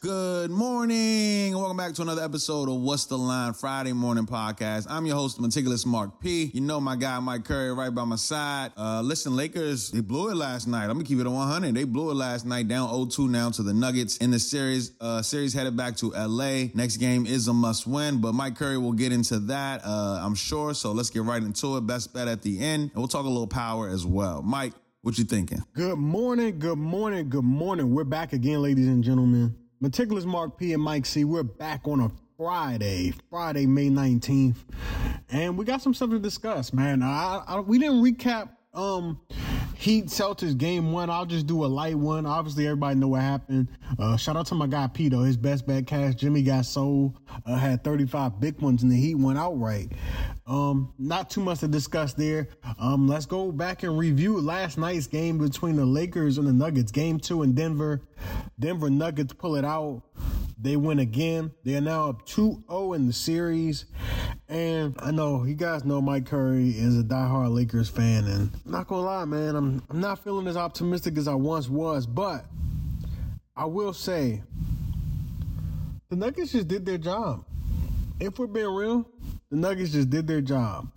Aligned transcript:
Good 0.00 0.50
morning. 0.50 1.54
Welcome 1.54 1.76
back 1.76 1.92
to 1.92 2.00
another 2.00 2.24
episode 2.24 2.70
of 2.70 2.76
What's 2.80 3.04
the 3.04 3.18
Line 3.18 3.52
Friday 3.52 3.92
Morning 3.92 4.24
Podcast. 4.24 4.86
I'm 4.88 5.04
your 5.04 5.14
host, 5.14 5.38
Meticulous 5.38 5.84
Mark 5.84 6.22
P. 6.22 6.50
You 6.54 6.62
know 6.62 6.80
my 6.80 6.96
guy 6.96 7.18
Mike 7.18 7.44
Curry 7.44 7.70
right 7.74 7.94
by 7.94 8.04
my 8.04 8.16
side. 8.16 8.72
Uh, 8.78 9.02
listen, 9.02 9.36
Lakers, 9.36 9.90
they 9.90 10.00
blew 10.00 10.30
it 10.30 10.36
last 10.36 10.66
night. 10.66 10.84
I'm 10.84 10.92
gonna 10.92 11.04
keep 11.04 11.18
it 11.18 11.26
at 11.26 11.30
100. 11.30 11.74
They 11.74 11.84
blew 11.84 12.10
it 12.10 12.14
last 12.14 12.46
night, 12.46 12.66
down 12.66 12.88
0-2 12.88 13.28
now 13.28 13.50
to 13.50 13.62
the 13.62 13.74
Nuggets 13.74 14.16
in 14.16 14.30
the 14.30 14.38
series. 14.38 14.92
Uh, 15.02 15.20
series 15.20 15.52
headed 15.52 15.76
back 15.76 15.96
to 15.96 16.12
LA. 16.12 16.68
Next 16.72 16.96
game 16.96 17.26
is 17.26 17.48
a 17.48 17.52
must 17.52 17.86
win, 17.86 18.22
but 18.22 18.32
Mike 18.32 18.56
Curry 18.56 18.78
will 18.78 18.94
get 18.94 19.12
into 19.12 19.38
that, 19.40 19.82
uh, 19.84 20.20
I'm 20.22 20.34
sure. 20.34 20.72
So 20.72 20.92
let's 20.92 21.10
get 21.10 21.24
right 21.24 21.42
into 21.42 21.76
it. 21.76 21.86
Best 21.86 22.14
bet 22.14 22.26
at 22.26 22.40
the 22.40 22.58
end, 22.58 22.84
and 22.84 22.94
we'll 22.94 23.06
talk 23.06 23.26
a 23.26 23.28
little 23.28 23.46
power 23.46 23.90
as 23.90 24.06
well. 24.06 24.40
Mike, 24.40 24.72
what 25.02 25.18
you 25.18 25.24
thinking? 25.24 25.62
Good 25.74 25.98
morning, 25.98 26.58
good 26.58 26.78
morning, 26.78 27.28
good 27.28 27.44
morning. 27.44 27.94
We're 27.94 28.04
back 28.04 28.32
again, 28.32 28.62
ladies 28.62 28.86
and 28.86 29.04
gentlemen. 29.04 29.54
Meticulous 29.82 30.26
Mark 30.26 30.58
P 30.58 30.74
and 30.74 30.82
Mike 30.82 31.06
C. 31.06 31.24
We're 31.24 31.42
back 31.42 31.88
on 31.88 32.00
a 32.00 32.10
Friday, 32.36 33.14
Friday, 33.30 33.64
May 33.64 33.88
19th. 33.88 34.56
And 35.30 35.56
we 35.56 35.64
got 35.64 35.80
some 35.80 35.94
stuff 35.94 36.10
to 36.10 36.18
discuss, 36.18 36.74
man. 36.74 37.02
I, 37.02 37.42
I, 37.46 37.60
we 37.60 37.78
didn't 37.78 38.02
recap 38.02 38.50
um 38.74 39.18
Heat 39.80 40.08
Celtics 40.08 40.58
game 40.58 40.92
one. 40.92 41.08
I'll 41.08 41.24
just 41.24 41.46
do 41.46 41.64
a 41.64 41.66
light 41.66 41.96
one. 41.96 42.26
Obviously, 42.26 42.66
everybody 42.66 42.96
know 42.96 43.08
what 43.08 43.22
happened. 43.22 43.66
Uh, 43.98 44.14
shout 44.14 44.36
out 44.36 44.44
to 44.48 44.54
my 44.54 44.66
guy 44.66 44.86
Pito, 44.88 45.24
his 45.24 45.38
best 45.38 45.66
bet 45.66 45.86
cash. 45.86 46.16
Jimmy 46.16 46.42
got 46.42 46.66
sold, 46.66 47.18
uh, 47.46 47.56
had 47.56 47.82
35 47.82 48.38
big 48.40 48.60
ones, 48.60 48.82
and 48.82 48.92
the 48.92 48.96
Heat 48.96 49.14
went 49.14 49.38
outright. 49.38 49.92
Um, 50.46 50.92
not 50.98 51.30
too 51.30 51.40
much 51.40 51.60
to 51.60 51.68
discuss 51.68 52.12
there. 52.12 52.48
Um, 52.78 53.08
let's 53.08 53.24
go 53.24 53.50
back 53.50 53.82
and 53.82 53.96
review 53.96 54.38
last 54.38 54.76
night's 54.76 55.06
game 55.06 55.38
between 55.38 55.76
the 55.76 55.86
Lakers 55.86 56.36
and 56.36 56.46
the 56.46 56.52
Nuggets. 56.52 56.92
Game 56.92 57.18
two 57.18 57.42
in 57.42 57.54
Denver. 57.54 58.02
Denver 58.58 58.90
Nuggets 58.90 59.32
pull 59.32 59.56
it 59.56 59.64
out. 59.64 60.02
They 60.60 60.76
win 60.76 60.98
again. 60.98 61.52
They 61.64 61.76
are 61.76 61.80
now 61.80 62.10
up 62.10 62.26
2-0 62.26 62.94
in 62.94 63.06
the 63.06 63.14
series. 63.14 63.86
And 64.50 64.96
I 64.98 65.12
know 65.12 65.44
you 65.44 65.54
guys 65.54 65.84
know 65.84 66.00
Mike 66.00 66.26
Curry 66.26 66.70
is 66.70 66.98
a 66.98 67.04
diehard 67.04 67.54
Lakers 67.54 67.88
fan, 67.88 68.24
and 68.26 68.50
not 68.66 68.88
gonna 68.88 69.02
lie, 69.02 69.24
man, 69.24 69.54
I'm 69.54 69.80
I'm 69.88 70.00
not 70.00 70.24
feeling 70.24 70.48
as 70.48 70.56
optimistic 70.56 71.16
as 71.18 71.28
I 71.28 71.34
once 71.34 71.68
was, 71.68 72.04
but 72.04 72.46
I 73.54 73.66
will 73.66 73.92
say 73.92 74.42
the 76.08 76.16
Nuggets 76.16 76.50
just 76.50 76.66
did 76.66 76.84
their 76.84 76.98
job. 76.98 77.44
If 78.18 78.40
we're 78.40 78.48
being 78.48 78.74
real, 78.74 79.08
the 79.50 79.56
Nuggets 79.56 79.92
just 79.92 80.10
did 80.10 80.26
their 80.26 80.40
job. 80.40 80.90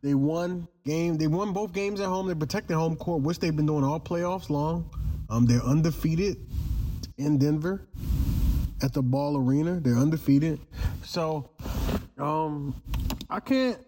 They 0.00 0.14
won 0.14 0.68
game. 0.84 1.16
They 1.16 1.26
won 1.26 1.52
both 1.52 1.72
games 1.72 2.00
at 2.00 2.06
home. 2.06 2.28
They 2.28 2.34
protected 2.36 2.76
home 2.76 2.94
court, 2.94 3.22
which 3.22 3.40
they've 3.40 3.54
been 3.54 3.66
doing 3.66 3.82
all 3.82 3.98
playoffs 3.98 4.50
long. 4.50 4.88
Um, 5.28 5.46
they're 5.46 5.64
undefeated 5.64 6.36
in 7.16 7.38
Denver 7.38 7.88
at 8.80 8.92
the 8.92 9.02
Ball 9.02 9.36
Arena. 9.36 9.80
They're 9.80 9.96
undefeated. 9.96 10.60
So, 11.02 11.50
um, 12.18 12.74
I 13.30 13.40
can't. 13.40 13.78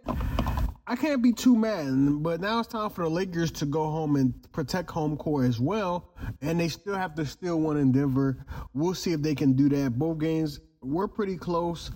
I 0.87 0.97
can't 0.97 1.23
be 1.23 1.33
too 1.33 1.55
mad, 1.55 2.21
but 2.21 2.41
now 2.41 2.59
it's 2.59 2.67
time 2.69 2.91
for 2.91 3.05
the 3.05 3.11
Lakers 3.11 3.53
to 3.53 3.65
go 3.65 3.85
home 3.85 4.17
and 4.17 4.35
protect 4.51 4.91
home 4.91 5.17
court 5.17 5.47
as 5.47 5.61
well, 5.61 6.11
and 6.43 6.59
they 6.59 6.67
still 6.67 6.97
have 6.97 7.15
to 7.15 7.25
steal 7.25 7.61
one 7.61 7.77
in 7.77 7.93
Denver. 7.93 8.45
We'll 8.75 8.95
see 8.95 9.13
if 9.13 9.23
they 9.23 9.37
can 9.37 9.53
do 9.53 9.69
that. 9.69 9.97
Both 9.97 10.19
games 10.19 10.59
were 10.83 11.07
pretty 11.07 11.37
close. 11.37 11.93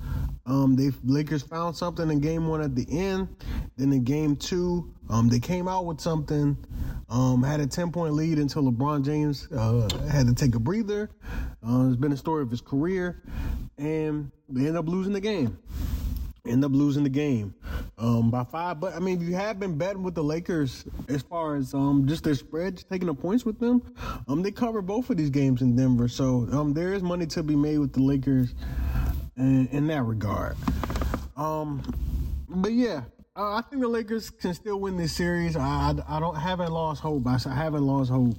Um, 0.46 0.76
they 0.76 0.92
Lakers 1.02 1.42
found 1.42 1.74
something 1.74 2.08
in 2.08 2.20
game 2.20 2.46
one 2.46 2.60
at 2.60 2.76
the 2.76 2.86
end. 2.88 3.34
Then 3.76 3.92
in 3.92 4.04
game 4.04 4.36
two, 4.36 4.94
um, 5.10 5.28
they 5.28 5.40
came 5.40 5.66
out 5.66 5.86
with 5.86 6.00
something. 6.00 6.56
Um, 7.08 7.42
had 7.42 7.58
a 7.58 7.66
ten 7.66 7.90
point 7.90 8.14
lead 8.14 8.38
until 8.38 8.62
LeBron 8.62 9.04
James 9.04 9.48
uh, 9.50 9.88
had 10.08 10.28
to 10.28 10.34
take 10.34 10.54
a 10.54 10.60
breather. 10.60 11.10
Uh, 11.66 11.88
it's 11.88 11.96
been 11.96 12.12
a 12.12 12.16
story 12.16 12.44
of 12.44 12.50
his 12.50 12.60
career, 12.60 13.24
and 13.76 14.30
they 14.48 14.60
ended 14.60 14.76
up 14.76 14.88
losing 14.88 15.14
the 15.14 15.20
game. 15.20 15.58
End 16.46 16.62
up 16.62 16.72
losing 16.72 17.04
the 17.04 17.08
game 17.08 17.54
um, 17.96 18.30
by 18.30 18.44
five. 18.44 18.78
But 18.78 18.94
I 18.94 18.98
mean, 18.98 19.20
you 19.20 19.34
have 19.34 19.58
been 19.58 19.78
betting 19.78 20.02
with 20.02 20.14
the 20.14 20.22
Lakers 20.22 20.84
as 21.08 21.22
far 21.22 21.56
as 21.56 21.72
um, 21.72 22.06
just 22.06 22.22
their 22.22 22.34
spread, 22.34 22.84
taking 22.90 23.06
the 23.06 23.14
points 23.14 23.46
with 23.46 23.58
them. 23.58 23.82
Um, 24.28 24.42
they 24.42 24.50
cover 24.50 24.82
both 24.82 25.08
of 25.08 25.16
these 25.16 25.30
games 25.30 25.62
in 25.62 25.74
Denver, 25.74 26.06
so 26.06 26.46
um, 26.52 26.74
there 26.74 26.92
is 26.92 27.02
money 27.02 27.24
to 27.28 27.42
be 27.42 27.56
made 27.56 27.78
with 27.78 27.94
the 27.94 28.02
Lakers 28.02 28.54
in, 29.38 29.68
in 29.68 29.86
that 29.86 30.02
regard. 30.02 30.56
Um, 31.34 31.82
but 32.48 32.72
yeah, 32.72 33.04
uh, 33.36 33.54
I 33.54 33.62
think 33.62 33.80
the 33.80 33.88
Lakers 33.88 34.28
can 34.28 34.52
still 34.52 34.78
win 34.78 34.98
this 34.98 35.12
series. 35.12 35.56
I, 35.56 35.62
I, 35.62 36.16
I 36.16 36.20
don't 36.20 36.36
haven't 36.36 36.72
lost 36.72 37.00
hope. 37.00 37.26
I, 37.26 37.38
I 37.46 37.54
haven't 37.54 37.86
lost 37.86 38.10
hope. 38.10 38.36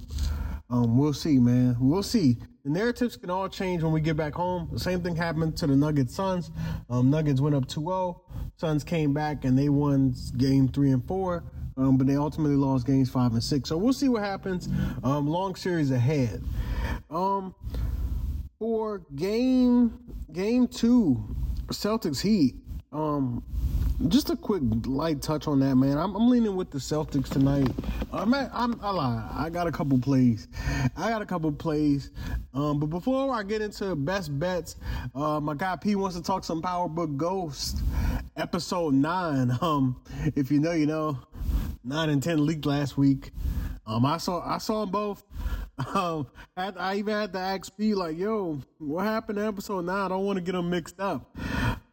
Um, 0.68 0.98
we'll 0.98 1.12
see, 1.12 1.38
man. 1.38 1.76
We'll 1.78 2.02
see. 2.02 2.38
The 2.64 2.70
narratives 2.70 3.16
can 3.16 3.30
all 3.30 3.48
change 3.48 3.82
when 3.82 3.92
we 3.92 4.00
get 4.00 4.16
back 4.16 4.34
home. 4.34 4.68
The 4.72 4.80
same 4.80 5.00
thing 5.00 5.14
happened 5.14 5.56
to 5.58 5.66
the 5.66 5.76
Nuggets 5.76 6.14
Suns. 6.14 6.50
Um, 6.90 7.10
Nuggets 7.10 7.40
went 7.40 7.54
up 7.54 7.66
2-0. 7.66 8.20
Suns 8.56 8.82
came 8.82 9.14
back 9.14 9.44
and 9.44 9.56
they 9.56 9.68
won 9.68 10.14
game 10.36 10.68
three 10.68 10.90
and 10.90 11.04
four. 11.06 11.44
Um, 11.76 11.98
but 11.98 12.06
they 12.06 12.16
ultimately 12.16 12.56
lost 12.56 12.86
games 12.86 13.10
five 13.10 13.32
and 13.32 13.44
six. 13.44 13.68
So 13.68 13.76
we'll 13.76 13.92
see 13.92 14.08
what 14.08 14.22
happens. 14.22 14.68
Um, 15.04 15.28
long 15.28 15.54
series 15.54 15.90
ahead. 15.90 16.42
Um, 17.10 17.54
for 18.58 19.02
game 19.14 19.98
game 20.32 20.66
two, 20.68 21.36
Celtics 21.66 22.20
Heat. 22.20 22.56
Um, 22.92 23.42
just 24.08 24.30
a 24.30 24.36
quick 24.36 24.62
light 24.86 25.22
touch 25.22 25.48
on 25.48 25.60
that, 25.60 25.76
man. 25.76 25.98
I'm, 25.98 26.14
I'm 26.14 26.28
leaning 26.28 26.54
with 26.56 26.70
the 26.70 26.78
Celtics 26.78 27.28
tonight. 27.28 27.68
I'm, 28.12 28.32
at, 28.34 28.50
I'm 28.52 28.78
I 28.82 28.90
lie. 28.90 29.28
I 29.32 29.50
got 29.50 29.66
a 29.66 29.72
couple 29.72 29.98
plays. 29.98 30.48
I 30.96 31.10
got 31.10 31.22
a 31.22 31.26
couple 31.26 31.50
plays. 31.52 32.10
Um, 32.54 32.78
but 32.78 32.86
before 32.86 33.34
I 33.34 33.42
get 33.42 33.62
into 33.62 33.96
best 33.96 34.38
bets, 34.38 34.76
uh, 35.14 35.40
my 35.40 35.54
guy 35.54 35.76
P 35.76 35.96
wants 35.96 36.16
to 36.16 36.22
talk 36.22 36.44
some 36.44 36.62
Power 36.62 36.88
Book 36.88 37.16
Ghost, 37.16 37.82
episode 38.36 38.94
nine. 38.94 39.56
Um, 39.66 40.00
if 40.36 40.50
you 40.50 40.60
know, 40.60 40.72
you 40.72 40.86
know. 40.86 41.18
Nine 41.82 42.08
and 42.10 42.22
ten 42.22 42.44
leaked 42.44 42.66
last 42.66 42.98
week. 42.98 43.30
Um, 43.86 44.04
I 44.04 44.18
saw 44.18 44.42
I 44.44 44.58
saw 44.58 44.80
them 44.80 44.90
both. 44.90 45.24
Um, 45.94 46.26
I, 46.56 46.70
I 46.70 46.94
even 46.96 47.12
had 47.12 47.34
to 47.34 47.38
ask 47.38 47.76
P 47.76 47.94
like, 47.94 48.16
"Yo, 48.16 48.60
what 48.78 49.04
happened 49.04 49.36
to 49.36 49.46
episode 49.46 49.84
nine? 49.84 50.06
I 50.06 50.08
don't 50.08 50.24
want 50.24 50.38
to 50.38 50.42
get 50.42 50.52
them 50.52 50.70
mixed 50.70 50.98
up." 50.98 51.36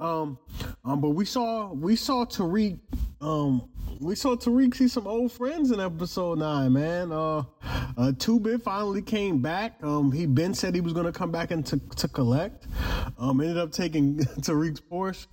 Um, 0.03 0.37
um, 0.83 0.99
but 0.99 1.11
we 1.11 1.23
saw 1.23 1.71
we 1.71 1.95
saw 1.95 2.25
Tariq. 2.25 2.77
Um, 3.21 3.69
we 4.01 4.15
saw 4.15 4.35
Tariq 4.35 4.75
see 4.75 4.89
some 4.89 5.07
old 5.07 5.31
friends 5.31 5.71
in 5.71 5.79
episode 5.79 6.39
nine. 6.39 6.73
Man, 6.73 7.13
uh, 7.13 7.43
uh, 7.97 8.11
Two 8.19 8.37
Bit 8.41 8.61
finally 8.61 9.01
came 9.01 9.41
back. 9.41 9.81
Um, 9.81 10.11
he 10.11 10.25
Ben 10.25 10.53
said 10.53 10.75
he 10.75 10.81
was 10.81 10.91
gonna 10.91 11.13
come 11.13 11.31
back 11.31 11.51
and 11.51 11.65
to, 11.67 11.79
to 11.95 12.09
collect. 12.09 12.67
Um, 13.17 13.39
ended 13.39 13.57
up 13.57 13.71
taking 13.71 14.17
Tariq's 14.41 14.81
Porsche. 14.81 15.27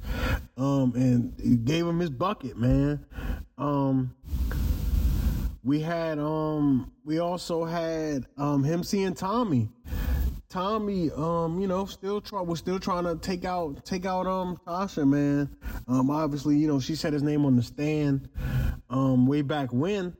Um, 0.56 0.92
and 0.94 1.64
gave 1.66 1.84
him 1.84 1.98
his 1.98 2.10
bucket, 2.10 2.56
man. 2.56 3.04
Um. 3.58 4.14
We 5.62 5.80
had 5.80 6.18
um 6.18 6.90
we 7.04 7.18
also 7.18 7.66
had 7.66 8.24
um 8.38 8.64
him 8.64 8.82
seeing 8.82 9.12
Tommy. 9.12 9.68
Tommy, 10.50 11.12
um, 11.12 11.60
you 11.60 11.68
know, 11.68 11.84
still 11.86 12.20
try 12.20 12.40
was 12.40 12.58
still 12.58 12.80
trying 12.80 13.04
to 13.04 13.14
take 13.16 13.44
out 13.44 13.84
take 13.84 14.04
out 14.04 14.26
um 14.26 14.60
Tasha, 14.66 15.08
man. 15.08 15.48
Um, 15.86 16.10
obviously, 16.10 16.56
you 16.56 16.66
know, 16.66 16.80
she 16.80 16.96
said 16.96 17.12
his 17.12 17.22
name 17.22 17.46
on 17.46 17.54
the 17.54 17.62
stand 17.62 18.28
um 18.90 19.28
way 19.28 19.42
back 19.42 19.72
when. 19.72 20.16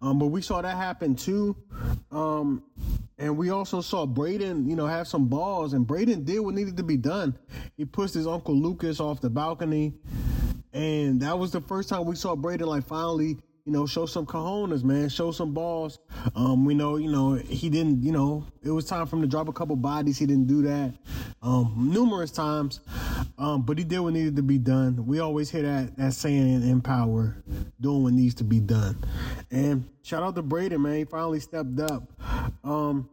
Um, 0.00 0.20
but 0.20 0.26
we 0.26 0.40
saw 0.40 0.62
that 0.62 0.76
happen 0.76 1.16
too. 1.16 1.56
Um 2.12 2.62
and 3.18 3.36
we 3.36 3.50
also 3.50 3.80
saw 3.80 4.06
Brayden, 4.06 4.68
you 4.68 4.76
know, 4.76 4.86
have 4.86 5.08
some 5.08 5.26
balls, 5.26 5.72
and 5.74 5.86
Brayden 5.86 6.24
did 6.24 6.38
what 6.40 6.54
needed 6.54 6.76
to 6.76 6.84
be 6.84 6.96
done. 6.96 7.36
He 7.76 7.84
pushed 7.84 8.14
his 8.14 8.26
uncle 8.26 8.54
Lucas 8.54 9.00
off 9.00 9.20
the 9.20 9.30
balcony, 9.30 9.94
and 10.72 11.20
that 11.22 11.36
was 11.36 11.50
the 11.50 11.60
first 11.60 11.88
time 11.88 12.04
we 12.04 12.14
saw 12.14 12.36
Brayden 12.36 12.66
like 12.66 12.84
finally 12.84 13.38
you 13.64 13.72
know, 13.72 13.86
show 13.86 14.06
some 14.06 14.26
cojones, 14.26 14.82
man. 14.82 15.08
Show 15.08 15.30
some 15.30 15.52
balls. 15.52 16.00
Um, 16.34 16.64
we 16.64 16.74
know, 16.74 16.96
you 16.96 17.10
know, 17.10 17.34
he 17.34 17.70
didn't, 17.70 18.02
you 18.02 18.10
know, 18.10 18.44
it 18.62 18.70
was 18.70 18.86
time 18.86 19.06
for 19.06 19.16
him 19.16 19.22
to 19.22 19.28
drop 19.28 19.48
a 19.48 19.52
couple 19.52 19.76
bodies. 19.76 20.18
He 20.18 20.26
didn't 20.26 20.48
do 20.48 20.62
that 20.62 20.92
um, 21.42 21.88
numerous 21.92 22.32
times, 22.32 22.80
um, 23.38 23.62
but 23.62 23.78
he 23.78 23.84
did 23.84 24.00
what 24.00 24.14
needed 24.14 24.34
to 24.36 24.42
be 24.42 24.58
done. 24.58 25.06
We 25.06 25.20
always 25.20 25.48
hear 25.48 25.62
that 25.62 25.96
that 25.96 26.12
saying 26.12 26.54
in, 26.54 26.68
in 26.68 26.80
power, 26.80 27.36
doing 27.80 28.02
what 28.02 28.12
needs 28.14 28.34
to 28.36 28.44
be 28.44 28.58
done. 28.58 28.96
And 29.52 29.88
shout 30.02 30.24
out 30.24 30.34
to 30.34 30.42
Brayden, 30.42 30.80
man. 30.80 30.96
He 30.96 31.04
finally 31.04 31.40
stepped 31.40 31.78
up. 31.80 32.02
Um, 32.64 33.08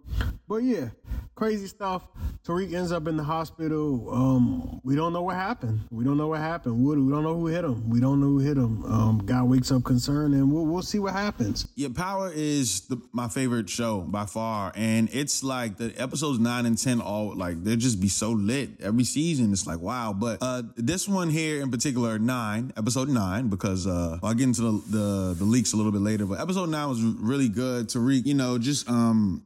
but 0.47 0.57
yeah, 0.57 0.89
crazy 1.35 1.67
stuff. 1.67 2.07
Tariq 2.45 2.73
ends 2.73 2.91
up 2.91 3.07
in 3.07 3.17
the 3.17 3.23
hospital. 3.23 4.09
Um, 4.11 4.81
we 4.83 4.95
don't 4.95 5.13
know 5.13 5.21
what 5.21 5.35
happened. 5.35 5.81
We 5.91 6.03
don't 6.03 6.17
know 6.17 6.27
what 6.29 6.39
happened. 6.39 6.83
We, 6.83 6.95
don't 6.95 7.23
know 7.23 7.35
who 7.35 7.47
hit 7.47 7.63
him. 7.63 7.89
We 7.89 7.99
don't 7.99 8.19
know 8.19 8.27
who 8.27 8.39
hit 8.39 8.57
him. 8.57 8.83
Um, 8.85 9.21
guy 9.25 9.43
wakes 9.43 9.71
up 9.71 9.83
concerned, 9.83 10.33
and 10.33 10.51
we'll 10.51 10.65
we'll 10.65 10.81
see 10.81 10.99
what 10.99 11.13
happens. 11.13 11.67
Yeah, 11.75 11.89
Power 11.93 12.31
is 12.33 12.81
the, 12.87 13.01
my 13.11 13.27
favorite 13.27 13.69
show 13.69 14.01
by 14.01 14.25
far, 14.25 14.71
and 14.75 15.09
it's 15.11 15.43
like 15.43 15.77
the 15.77 15.93
episodes 15.97 16.39
nine 16.39 16.65
and 16.65 16.77
ten 16.77 17.01
all 17.01 17.35
like 17.35 17.63
they 17.63 17.75
just 17.75 17.99
be 17.99 18.07
so 18.09 18.31
lit 18.31 18.69
every 18.81 19.03
season. 19.03 19.51
It's 19.51 19.67
like 19.67 19.79
wow. 19.79 20.13
But 20.13 20.39
uh, 20.41 20.63
this 20.75 21.07
one 21.07 21.29
here 21.29 21.61
in 21.61 21.69
particular, 21.71 22.17
nine 22.19 22.73
episode 22.77 23.09
nine, 23.09 23.49
because 23.49 23.85
uh, 23.85 24.17
I'll 24.23 24.33
get 24.33 24.45
into 24.45 24.61
the, 24.61 24.71
the 24.71 25.35
the 25.39 25.45
leaks 25.45 25.73
a 25.73 25.77
little 25.77 25.91
bit 25.91 26.01
later. 26.01 26.25
But 26.25 26.39
episode 26.39 26.69
nine 26.69 26.89
was 26.89 27.01
really 27.01 27.49
good. 27.49 27.89
Tariq, 27.89 28.25
you 28.25 28.33
know, 28.33 28.57
just 28.57 28.89
um 28.89 29.43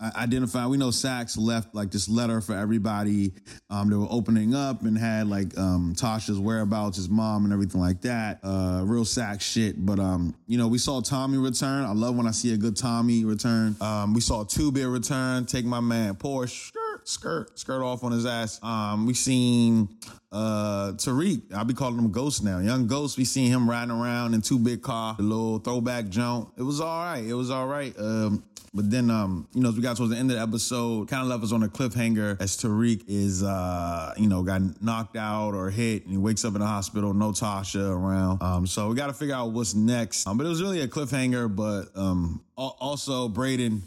identified. 0.00 0.68
We 0.68 0.76
know 0.76 0.90
Saxe 0.90 1.36
left 1.36 1.74
like 1.74 1.90
this 1.90 2.08
letter 2.08 2.40
for 2.40 2.54
everybody. 2.54 3.32
Um, 3.70 3.88
they 3.90 3.96
were 3.96 4.06
opening 4.10 4.54
up 4.54 4.82
and 4.82 4.96
had 4.96 5.28
like 5.28 5.56
um, 5.56 5.94
Tasha's 5.96 6.38
whereabouts, 6.38 6.96
his 6.96 7.08
mom, 7.08 7.44
and 7.44 7.52
everything 7.52 7.80
like 7.80 8.02
that. 8.02 8.40
Uh, 8.42 8.82
real 8.84 9.04
Saxe 9.04 9.44
shit. 9.44 9.84
But 9.84 9.98
um, 9.98 10.34
you 10.46 10.58
know, 10.58 10.68
we 10.68 10.78
saw 10.78 11.00
Tommy 11.00 11.38
return. 11.38 11.84
I 11.84 11.92
love 11.92 12.16
when 12.16 12.26
I 12.26 12.32
see 12.32 12.52
a 12.52 12.56
good 12.56 12.76
Tommy 12.76 13.24
return. 13.24 13.76
Um, 13.80 14.14
we 14.14 14.20
saw 14.20 14.44
Two 14.44 14.70
Bit 14.70 14.88
return. 14.88 15.46
Take 15.46 15.64
my 15.64 15.80
man 15.80 16.14
Porsche 16.14 16.66
skirt, 16.66 17.08
skirt, 17.08 17.58
skirt 17.58 17.82
off 17.82 18.04
on 18.04 18.12
his 18.12 18.26
ass. 18.26 18.62
Um, 18.62 19.06
we 19.06 19.14
seen 19.14 19.88
uh 20.36 20.92
Tariq. 20.92 21.54
I'll 21.54 21.64
be 21.64 21.74
calling 21.74 21.98
him 21.98 22.10
Ghost 22.10 22.44
now. 22.44 22.58
Young 22.58 22.86
Ghost. 22.86 23.16
We 23.16 23.24
seen 23.24 23.50
him 23.50 23.68
riding 23.68 23.90
around 23.90 24.34
in 24.34 24.42
Two 24.42 24.58
Bit 24.58 24.82
car, 24.82 25.14
the 25.16 25.22
little 25.22 25.58
throwback 25.58 26.08
jump. 26.08 26.52
It 26.56 26.62
was 26.62 26.80
all 26.80 27.04
right. 27.04 27.24
It 27.24 27.34
was 27.34 27.50
all 27.50 27.66
right. 27.66 27.94
Um, 27.98 28.44
but 28.76 28.90
then, 28.90 29.10
um, 29.10 29.48
you 29.54 29.62
know, 29.62 29.70
as 29.70 29.74
we 29.74 29.80
got 29.80 29.96
towards 29.96 30.12
the 30.12 30.18
end 30.18 30.30
of 30.30 30.36
the 30.36 30.42
episode, 30.42 31.08
kind 31.08 31.22
of 31.22 31.28
left 31.28 31.42
us 31.42 31.52
on 31.52 31.62
a 31.62 31.68
cliffhanger 31.68 32.38
as 32.42 32.58
Tariq 32.58 33.04
is, 33.08 33.42
uh, 33.42 34.12
you 34.18 34.28
know, 34.28 34.42
got 34.42 34.60
knocked 34.82 35.16
out 35.16 35.54
or 35.54 35.70
hit, 35.70 36.02
and 36.02 36.12
he 36.12 36.18
wakes 36.18 36.44
up 36.44 36.54
in 36.54 36.60
the 36.60 36.66
hospital, 36.66 37.14
no 37.14 37.30
Tasha 37.30 37.88
around. 37.88 38.42
Um, 38.42 38.66
so 38.66 38.90
we 38.90 38.94
got 38.94 39.06
to 39.06 39.14
figure 39.14 39.34
out 39.34 39.52
what's 39.52 39.74
next. 39.74 40.26
Um, 40.26 40.36
but 40.36 40.44
it 40.44 40.50
was 40.50 40.60
really 40.60 40.82
a 40.82 40.88
cliffhanger. 40.88 41.54
But 41.56 41.98
um, 41.98 42.42
also, 42.56 43.28
Brayden 43.28 43.80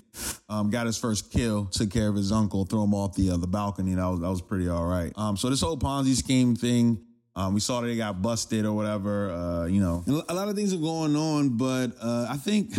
um, 0.49 0.69
got 0.69 0.85
his 0.85 0.97
first 0.97 1.31
kill, 1.31 1.65
took 1.65 1.91
care 1.91 2.07
of 2.07 2.15
his 2.15 2.31
uncle, 2.31 2.65
threw 2.65 2.83
him 2.83 2.93
off 2.93 3.15
the 3.15 3.31
uh, 3.31 3.37
the 3.37 3.47
balcony. 3.47 3.93
That 3.93 4.07
was 4.07 4.19
that 4.21 4.29
was 4.29 4.41
pretty 4.41 4.69
all 4.69 4.85
right. 4.85 5.11
Um, 5.15 5.37
so 5.37 5.49
this 5.49 5.61
whole 5.61 5.77
Ponzi 5.77 6.15
scheme 6.15 6.38
thing. 6.55 7.05
Um, 7.35 7.53
we 7.53 7.59
saw 7.59 7.81
that 7.81 7.87
they 7.87 7.95
got 7.95 8.21
busted 8.21 8.65
or 8.65 8.73
whatever. 8.73 9.31
Uh, 9.31 9.65
you 9.65 9.81
know, 9.81 10.03
a 10.27 10.33
lot 10.33 10.49
of 10.49 10.55
things 10.55 10.73
are 10.73 10.77
going 10.77 11.15
on, 11.15 11.57
but 11.57 11.87
uh, 12.01 12.27
I 12.29 12.37
think 12.37 12.73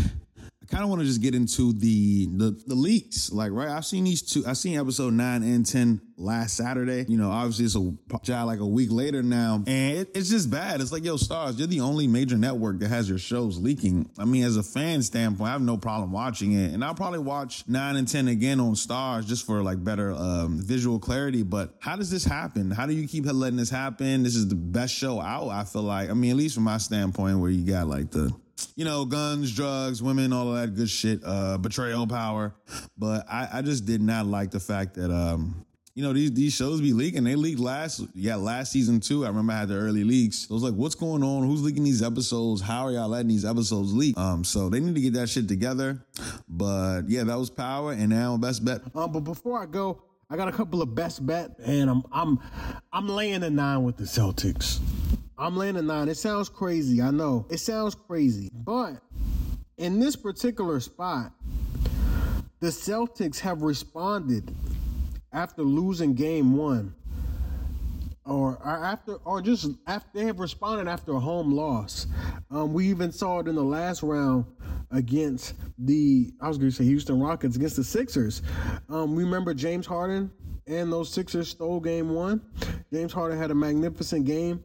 kind 0.70 0.84
of 0.84 0.88
want 0.88 1.00
to 1.00 1.06
just 1.06 1.20
get 1.20 1.34
into 1.34 1.72
the, 1.72 2.26
the 2.26 2.62
the 2.66 2.74
leaks. 2.74 3.32
Like, 3.32 3.52
right, 3.52 3.68
I've 3.68 3.84
seen 3.84 4.04
these 4.04 4.22
two. 4.22 4.44
I've 4.46 4.56
seen 4.56 4.78
episode 4.78 5.12
nine 5.12 5.42
and 5.42 5.66
ten 5.66 6.00
last 6.16 6.56
Saturday. 6.56 7.06
You 7.08 7.16
know, 7.16 7.30
obviously 7.30 7.64
it's 7.64 7.76
a 7.76 8.18
job 8.22 8.46
like 8.46 8.60
a 8.60 8.66
week 8.66 8.90
later 8.92 9.22
now, 9.22 9.64
and 9.66 9.98
it, 9.98 10.10
it's 10.14 10.30
just 10.30 10.50
bad. 10.50 10.80
It's 10.80 10.92
like, 10.92 11.04
yo, 11.04 11.16
Starz, 11.16 11.58
you're 11.58 11.66
the 11.66 11.80
only 11.80 12.06
major 12.06 12.36
network 12.36 12.78
that 12.80 12.88
has 12.88 13.08
your 13.08 13.18
shows 13.18 13.58
leaking. 13.58 14.10
I 14.18 14.24
mean, 14.24 14.44
as 14.44 14.56
a 14.56 14.62
fan 14.62 15.02
standpoint, 15.02 15.48
I 15.48 15.52
have 15.52 15.62
no 15.62 15.76
problem 15.76 16.12
watching 16.12 16.52
it, 16.52 16.72
and 16.72 16.84
I'll 16.84 16.94
probably 16.94 17.18
watch 17.18 17.64
nine 17.66 17.96
and 17.96 18.06
ten 18.06 18.28
again 18.28 18.60
on 18.60 18.74
Starz 18.74 19.26
just 19.26 19.44
for 19.44 19.62
like 19.62 19.82
better 19.82 20.12
um, 20.12 20.60
visual 20.62 20.98
clarity. 20.98 21.42
But 21.42 21.74
how 21.80 21.96
does 21.96 22.10
this 22.10 22.24
happen? 22.24 22.70
How 22.70 22.86
do 22.86 22.94
you 22.94 23.08
keep 23.08 23.26
letting 23.26 23.56
this 23.56 23.70
happen? 23.70 24.22
This 24.22 24.36
is 24.36 24.48
the 24.48 24.54
best 24.54 24.94
show 24.94 25.20
out. 25.20 25.48
I 25.48 25.64
feel 25.64 25.82
like. 25.82 26.10
I 26.10 26.14
mean, 26.14 26.30
at 26.30 26.36
least 26.36 26.54
from 26.54 26.64
my 26.64 26.78
standpoint, 26.78 27.38
where 27.38 27.50
you 27.50 27.64
got 27.64 27.86
like 27.86 28.10
the 28.10 28.32
you 28.76 28.84
know, 28.84 29.04
guns, 29.04 29.54
drugs, 29.54 30.02
women, 30.02 30.32
all 30.32 30.54
of 30.54 30.60
that 30.60 30.74
good 30.74 30.90
shit, 30.90 31.20
uh, 31.24 31.58
betrayal, 31.58 32.06
power. 32.06 32.54
But 32.96 33.26
I, 33.30 33.48
I 33.54 33.62
just 33.62 33.84
did 33.84 34.00
not 34.00 34.26
like 34.26 34.50
the 34.50 34.60
fact 34.60 34.94
that, 34.94 35.10
um, 35.10 35.64
you 35.94 36.04
know, 36.04 36.12
these 36.12 36.32
these 36.32 36.54
shows 36.54 36.80
be 36.80 36.92
leaking. 36.92 37.24
They 37.24 37.34
leaked 37.34 37.58
last, 37.58 38.02
yeah, 38.14 38.36
last 38.36 38.72
season 38.72 39.00
too. 39.00 39.24
I 39.24 39.28
remember 39.28 39.52
I 39.52 39.58
had 39.58 39.68
the 39.68 39.74
early 39.74 40.04
leaks. 40.04 40.46
I 40.50 40.54
was 40.54 40.62
like, 40.62 40.74
what's 40.74 40.94
going 40.94 41.22
on? 41.22 41.46
Who's 41.46 41.62
leaking 41.62 41.84
these 41.84 42.02
episodes? 42.02 42.62
How 42.62 42.86
are 42.86 42.92
y'all 42.92 43.08
letting 43.08 43.28
these 43.28 43.44
episodes 43.44 43.92
leak? 43.92 44.16
Um, 44.16 44.44
so 44.44 44.68
they 44.68 44.80
need 44.80 44.94
to 44.94 45.00
get 45.00 45.14
that 45.14 45.28
shit 45.28 45.48
together. 45.48 46.02
But 46.48 47.02
yeah, 47.08 47.24
that 47.24 47.38
was 47.38 47.50
power, 47.50 47.92
and 47.92 48.08
now 48.08 48.36
best 48.36 48.64
bet. 48.64 48.82
Um, 48.94 49.12
but 49.12 49.20
before 49.20 49.60
I 49.60 49.66
go, 49.66 50.00
I 50.30 50.36
got 50.36 50.46
a 50.46 50.52
couple 50.52 50.80
of 50.80 50.94
best 50.94 51.26
bet, 51.26 51.58
and 51.58 51.90
I'm 51.90 52.04
I'm 52.12 52.38
I'm 52.92 53.08
laying 53.08 53.42
a 53.42 53.50
nine 53.50 53.82
with 53.82 53.96
the 53.96 54.04
Celtics. 54.04 54.78
I'm 55.40 55.56
laying 55.56 55.76
a 55.76 55.82
nine. 55.82 56.10
It 56.10 56.18
sounds 56.18 56.50
crazy, 56.50 57.00
I 57.00 57.10
know. 57.10 57.46
It 57.48 57.60
sounds 57.60 57.94
crazy. 57.94 58.50
But 58.52 59.00
in 59.78 59.98
this 59.98 60.14
particular 60.14 60.80
spot, 60.80 61.32
the 62.60 62.66
Celtics 62.66 63.40
have 63.40 63.62
responded 63.62 64.54
after 65.32 65.62
losing 65.62 66.12
game 66.12 66.58
one. 66.58 66.94
Or, 68.26 68.58
or 68.62 68.84
after, 68.84 69.14
or 69.24 69.40
just 69.40 69.70
after 69.86 70.10
they 70.12 70.26
have 70.26 70.40
responded 70.40 70.88
after 70.88 71.12
a 71.12 71.18
home 71.18 71.50
loss. 71.50 72.06
Um, 72.50 72.74
we 72.74 72.88
even 72.88 73.10
saw 73.10 73.38
it 73.38 73.48
in 73.48 73.54
the 73.54 73.64
last 73.64 74.02
round 74.02 74.44
against 74.90 75.54
the 75.78 76.32
I 76.40 76.48
was 76.48 76.58
going 76.58 76.70
to 76.70 76.76
say 76.76 76.84
Houston 76.84 77.18
Rockets 77.18 77.56
against 77.56 77.76
the 77.76 77.84
Sixers. 77.84 78.42
Um, 78.90 79.16
remember 79.16 79.54
James 79.54 79.86
Harden 79.86 80.30
and 80.66 80.92
those 80.92 81.10
Sixers 81.10 81.48
stole 81.48 81.80
game 81.80 82.10
one. 82.10 82.42
James 82.92 83.12
Harden 83.12 83.38
had 83.38 83.50
a 83.50 83.54
magnificent 83.54 84.26
game 84.26 84.62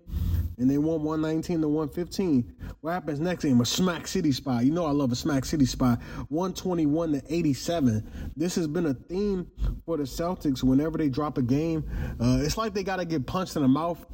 and 0.58 0.70
they 0.70 0.78
won 0.78 1.04
119 1.04 1.62
to 1.62 1.68
115. 1.68 2.56
What 2.82 2.92
happens 2.92 3.20
next 3.20 3.44
game? 3.44 3.60
A 3.62 3.66
smack 3.66 4.08
city 4.08 4.32
spot. 4.32 4.66
You 4.66 4.72
know 4.72 4.86
I 4.86 4.92
love 4.92 5.12
a 5.12 5.16
smack 5.16 5.46
city 5.46 5.66
spot. 5.66 6.00
121 6.30 7.14
to 7.14 7.22
87. 7.28 8.32
This 8.36 8.56
has 8.56 8.68
been 8.68 8.88
a 8.88 8.94
theme 8.94 9.48
for 9.86 9.98
the 9.98 10.04
Celtics 10.04 10.64
whenever 10.64 10.98
they 10.98 11.10
drop 11.10 11.38
a 11.38 11.42
game. 11.42 11.84
Uh, 12.20 12.40
it's 12.42 12.58
like 12.58 12.74
they 12.74 12.84
got 12.84 12.98
to 12.98 13.06
get 13.06 13.26
punched 13.26 13.56
in 13.56 13.62
the 13.62 13.68
mouth 13.68 14.06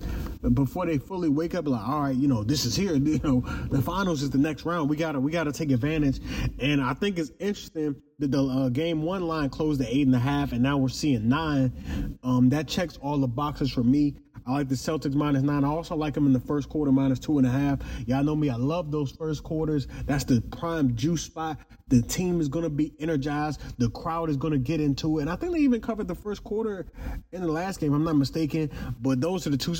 before 0.54 0.86
they 0.86 0.98
fully 0.98 1.30
wake 1.30 1.56
up. 1.56 1.68
Like, 1.68 1.88
all 1.88 2.02
right, 2.02 2.16
you 2.16 2.28
know, 2.28 2.44
this 2.44 2.66
is 2.66 2.76
here. 2.76 2.92
You 3.12 3.20
know, 3.24 3.42
the 3.70 3.82
finals 3.82 4.22
is 4.22 4.30
the 4.30 4.38
next 4.38 4.64
round. 4.64 4.90
We 4.90 4.96
gotta 4.96 5.20
we 5.20 5.32
gotta 5.32 5.52
take 5.52 5.72
advantage. 5.72 6.20
And 6.60 6.82
I 6.82 6.94
think 6.94 7.20
it's 7.20 7.32
interesting 7.40 7.96
that 8.20 8.32
the 8.32 8.44
uh, 8.44 8.70
game 8.70 9.02
one 9.02 9.28
line 9.28 9.50
closed 9.50 9.82
at 9.82 9.88
eight 9.90 10.06
and 10.06 10.16
a 10.16 10.20
half, 10.20 10.54
and 10.54 10.62
now 10.62 10.78
we're 10.78 10.88
seeing 10.88 11.28
nine. 11.28 12.18
Um, 12.24 12.50
that 12.50 12.68
checks 12.68 12.98
all 13.02 13.18
the 13.18 13.28
boxes 13.28 13.72
for 13.72 13.84
me. 13.84 14.16
I 14.46 14.52
like 14.52 14.70
the 14.70 14.76
Celtics 14.76 15.14
minus 15.14 15.44
nine. 15.44 15.64
I 15.64 15.68
also 15.68 15.96
like 15.96 16.14
them 16.14 16.26
in 16.26 16.34
the 16.34 16.40
first 16.40 16.70
quarter 16.70 16.92
minus 16.92 17.20
two 17.20 17.38
and 17.38 17.48
a 17.48 17.52
half. 17.52 17.80
Y'all 18.08 18.24
know 18.24 18.36
me. 18.36 18.50
I 18.50 18.56
love 18.56 18.92
those 18.92 19.12
first 19.12 19.44
quarters. 19.44 19.88
That's 20.06 20.24
the 20.24 20.42
prime 20.42 20.96
juice 20.96 21.24
spot. 21.24 21.58
The 21.88 22.02
team 22.02 22.40
is 22.40 22.48
going 22.48 22.64
to 22.64 22.70
be 22.70 22.94
energized. 23.00 23.62
The 23.78 23.90
crowd 23.90 24.30
is 24.30 24.38
going 24.38 24.54
to 24.54 24.60
get 24.60 24.80
into 24.80 25.20
it. 25.20 25.24
And 25.24 25.30
I 25.30 25.36
think 25.36 25.54
they 25.54 25.60
even 25.60 25.82
covered 25.82 26.08
the 26.08 26.16
first 26.16 26.44
quarter 26.44 26.88
in 27.32 27.42
the 27.42 27.52
last 27.52 27.80
game. 27.80 27.94
I'm 27.94 28.04
not 28.04 28.16
mistaken. 28.16 28.72
But 29.02 29.20
those 29.22 29.46
are 29.46 29.50
the 29.50 29.58
two. 29.58 29.76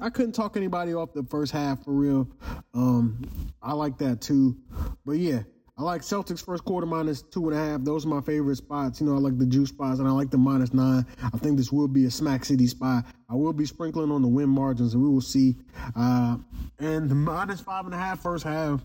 I 0.00 0.10
couldn't 0.10 0.32
talk 0.32 0.56
anybody 0.56 0.94
off 0.94 1.12
the 1.12 1.24
first 1.24 1.52
half 1.52 1.84
for 1.84 1.92
real. 1.92 2.28
Um, 2.74 3.28
I 3.60 3.72
like 3.72 3.98
that 3.98 4.20
too. 4.20 4.56
But 5.04 5.18
yeah, 5.18 5.42
I 5.78 5.82
like 5.82 6.02
Celtics 6.02 6.44
first 6.44 6.64
quarter 6.64 6.88
minus 6.88 7.22
two 7.22 7.48
and 7.48 7.56
a 7.56 7.64
half. 7.64 7.84
Those 7.84 8.04
are 8.04 8.08
my 8.08 8.20
favorite 8.20 8.56
spots. 8.56 9.00
You 9.00 9.06
know, 9.06 9.14
I 9.14 9.18
like 9.18 9.38
the 9.38 9.46
juice 9.46 9.68
spots 9.68 10.00
and 10.00 10.08
I 10.08 10.10
like 10.10 10.28
the 10.28 10.36
minus 10.36 10.74
nine. 10.74 11.06
I 11.22 11.38
think 11.38 11.56
this 11.56 11.70
will 11.70 11.86
be 11.86 12.06
a 12.06 12.10
smack 12.10 12.44
city 12.44 12.66
spot. 12.66 13.04
I 13.30 13.36
will 13.36 13.52
be 13.52 13.64
sprinkling 13.64 14.10
on 14.10 14.20
the 14.20 14.26
win 14.26 14.48
margins 14.48 14.94
and 14.94 15.02
we 15.02 15.08
will 15.08 15.20
see. 15.20 15.54
Uh, 15.94 16.38
and 16.80 17.08
the 17.08 17.14
minus 17.14 17.60
five 17.60 17.84
and 17.84 17.94
a 17.94 17.96
half 17.96 18.20
first 18.20 18.42
half 18.42 18.84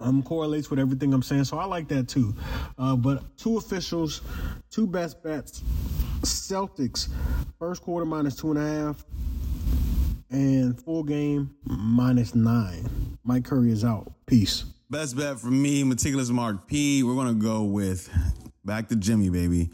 um, 0.00 0.24
correlates 0.24 0.70
with 0.70 0.80
everything 0.80 1.14
I'm 1.14 1.22
saying. 1.22 1.44
So 1.44 1.56
I 1.56 1.66
like 1.66 1.86
that 1.88 2.08
too. 2.08 2.34
Uh, 2.76 2.96
but 2.96 3.36
two 3.38 3.56
officials, 3.56 4.22
two 4.70 4.88
best 4.88 5.22
bets. 5.22 5.62
Celtics 6.22 7.10
first 7.60 7.80
quarter 7.80 8.06
minus 8.06 8.34
two 8.34 8.50
and 8.50 8.58
a 8.58 8.66
half 8.66 9.04
and 10.30 10.82
full 10.82 11.04
game 11.04 11.54
minus 11.64 12.34
nine. 12.34 13.16
Mike 13.22 13.44
Curry 13.44 13.70
is 13.70 13.84
out. 13.84 14.12
Peace. 14.26 14.64
Best 14.92 15.16
bet 15.16 15.40
for 15.40 15.46
me, 15.46 15.84
meticulous 15.84 16.28
Mark 16.28 16.66
P. 16.66 17.02
We're 17.02 17.14
gonna 17.14 17.32
go 17.32 17.62
with 17.62 18.10
back 18.62 18.90
to 18.90 18.96
Jimmy, 18.96 19.30
baby. 19.30 19.70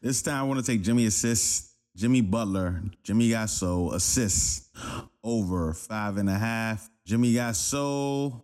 This 0.00 0.22
time 0.22 0.36
I 0.36 0.42
want 0.44 0.64
to 0.64 0.64
take 0.64 0.82
Jimmy 0.82 1.06
assists, 1.06 1.74
Jimmy 1.96 2.20
Butler, 2.20 2.80
Jimmy 3.02 3.30
Gasso 3.30 3.92
assists 3.92 4.70
over 5.24 5.74
five 5.74 6.18
and 6.18 6.30
a 6.30 6.38
half. 6.38 6.88
Jimmy 7.04 7.32
Gasso, 7.32 8.42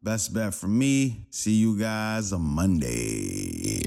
best 0.00 0.32
bet 0.32 0.54
for 0.54 0.68
me. 0.68 1.26
See 1.30 1.54
you 1.54 1.76
guys 1.76 2.32
on 2.32 2.42
Monday. 2.42 3.82